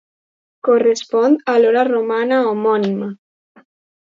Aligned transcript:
Correspon 0.67 1.35
a 1.53 1.55
l'hora 1.61 1.83
romana 1.91 2.41
homònima. 2.53 3.11